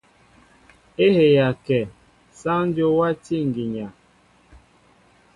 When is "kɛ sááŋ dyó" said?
1.65-2.87